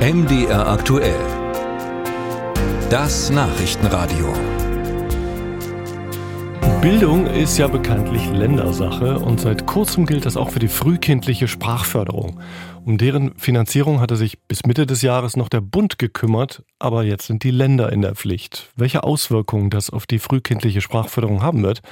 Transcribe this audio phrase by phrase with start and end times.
[0.00, 1.20] MDR aktuell.
[2.88, 4.32] Das Nachrichtenradio.
[6.80, 12.40] Bildung ist ja bekanntlich Ländersache und seit kurzem gilt das auch für die frühkindliche Sprachförderung.
[12.86, 17.26] Um deren Finanzierung hatte sich bis Mitte des Jahres noch der Bund gekümmert, aber jetzt
[17.26, 18.72] sind die Länder in der Pflicht.
[18.76, 21.82] Welche Auswirkungen das auf die frühkindliche Sprachförderung haben wird,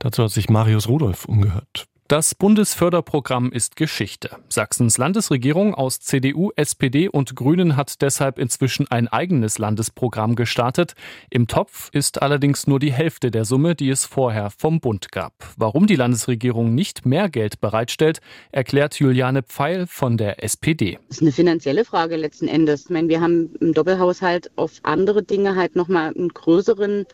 [0.00, 1.86] dazu hat sich Marius Rudolph umgehört.
[2.14, 4.30] Das Bundesförderprogramm ist Geschichte.
[4.48, 10.94] Sachsens Landesregierung aus CDU, SPD und Grünen hat deshalb inzwischen ein eigenes Landesprogramm gestartet.
[11.28, 15.32] Im Topf ist allerdings nur die Hälfte der Summe, die es vorher vom Bund gab.
[15.56, 18.20] Warum die Landesregierung nicht mehr Geld bereitstellt,
[18.52, 21.00] erklärt Juliane Pfeil von der SPD.
[21.08, 22.84] Das ist eine finanzielle Frage letzten Endes.
[22.84, 27.06] Ich meine, wir haben im Doppelhaushalt auf andere Dinge halt nochmal einen größeren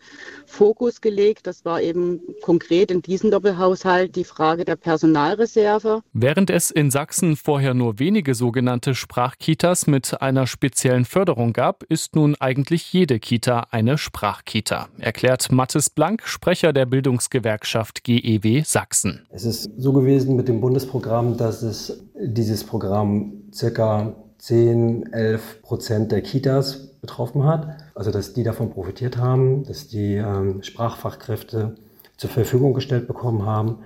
[0.45, 1.47] Fokus gelegt.
[1.47, 6.01] Das war eben konkret in diesem Doppelhaushalt die Frage der Personalreserve.
[6.11, 12.13] Während es in Sachsen vorher nur wenige sogenannte Sprachkitas mit einer speziellen Förderung gab, ist
[12.13, 19.25] nun eigentlich jede Kita eine Sprachkita, erklärt Mathis Blank, Sprecher der Bildungsgewerkschaft GEW Sachsen.
[19.29, 26.11] Es ist so gewesen mit dem Bundesprogramm, dass es dieses Programm circa 10, 11 Prozent
[26.11, 27.77] der Kitas betroffen hat.
[27.95, 31.75] Also dass die davon profitiert haben, dass die ähm, Sprachfachkräfte
[32.17, 33.77] zur Verfügung gestellt bekommen haben.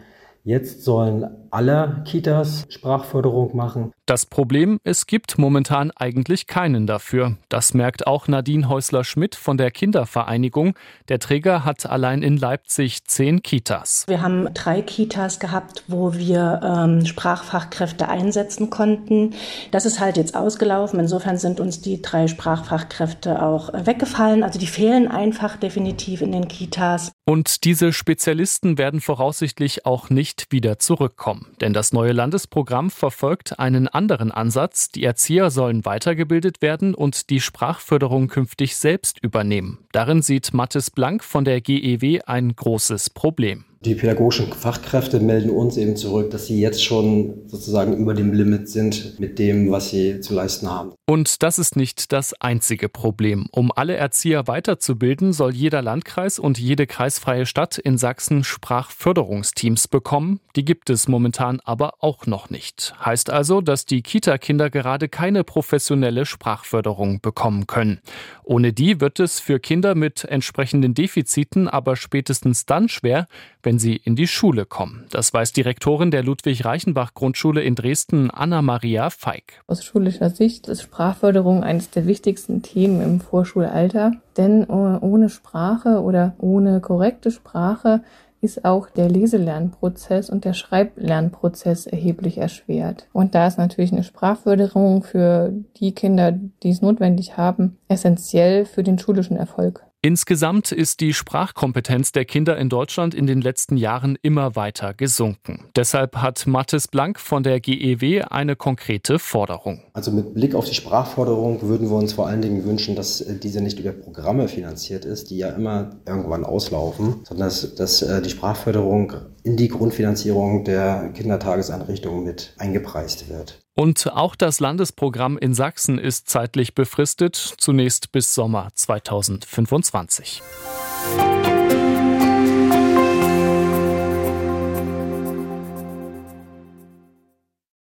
[0.47, 3.91] Jetzt sollen alle Kitas Sprachförderung machen.
[4.07, 7.37] Das Problem, es gibt momentan eigentlich keinen dafür.
[7.49, 10.75] Das merkt auch Nadine Häusler-Schmidt von der Kindervereinigung.
[11.09, 14.05] Der Träger hat allein in Leipzig zehn Kitas.
[14.07, 19.33] Wir haben drei Kitas gehabt, wo wir ähm, Sprachfachkräfte einsetzen konnten.
[19.71, 20.99] Das ist halt jetzt ausgelaufen.
[20.99, 24.43] Insofern sind uns die drei Sprachfachkräfte auch äh, weggefallen.
[24.43, 27.11] Also die fehlen einfach definitiv in den Kitas.
[27.25, 31.47] Und diese Spezialisten werden voraussichtlich auch nicht wieder zurückkommen.
[31.59, 34.89] Denn das neue Landesprogramm verfolgt einen anderen Ansatz.
[34.89, 39.79] Die Erzieher sollen weitergebildet werden und die Sprachförderung künftig selbst übernehmen.
[39.93, 43.65] Darin sieht Mathis Blank von der GEW ein großes Problem.
[43.85, 48.67] Die pädagogischen Fachkräfte melden uns eben zurück, dass sie jetzt schon sozusagen über dem Limit
[48.67, 50.93] sind mit dem, was sie zu leisten haben.
[51.07, 53.45] Und das ist nicht das einzige Problem.
[53.51, 60.39] Um alle Erzieher weiterzubilden, soll jeder Landkreis und jede kreisfreie Stadt in Sachsen Sprachförderungsteams bekommen.
[60.55, 62.95] Die gibt es momentan aber auch noch nicht.
[63.05, 67.99] Heißt also, dass die Kita-Kinder gerade keine professionelle Sprachförderung bekommen können.
[68.43, 73.27] Ohne die wird es für Kinder mit entsprechenden Defiziten aber spätestens dann schwer,
[73.61, 75.05] wenn sie in die Schule kommen.
[75.11, 79.61] Das weiß Direktorin der Ludwig-Reichenbach-Grundschule in Dresden, Anna-Maria Feig.
[79.67, 86.35] Aus schulischer Sicht ist Sprachförderung eines der wichtigsten Themen im Vorschulalter, denn ohne Sprache oder
[86.37, 88.01] ohne korrekte Sprache
[88.39, 93.09] ist auch der Leselernprozess und der Schreiblernprozess erheblich erschwert.
[93.11, 95.51] Und da ist natürlich eine Sprachförderung für
[95.81, 99.83] die Kinder, die es notwendig haben, essentiell für den schulischen Erfolg.
[100.05, 105.65] Insgesamt ist die Sprachkompetenz der Kinder in Deutschland in den letzten Jahren immer weiter gesunken.
[105.75, 109.81] Deshalb hat Mathis Blank von der GEW eine konkrete Forderung.
[109.93, 113.39] Also mit Blick auf die Sprachforderung würden wir uns vor allen Dingen wünschen, dass äh,
[113.39, 118.21] diese nicht über Programme finanziert ist, die ja immer irgendwann auslaufen, sondern dass, dass äh,
[118.21, 119.11] die Sprachförderung
[119.41, 123.64] in die Grundfinanzierung der Kindertageseinrichtungen mit eingepreist wird.
[123.75, 130.41] Und auch das Landesprogramm in Sachsen ist zeitlich befristet, zunächst bis Sommer 2025.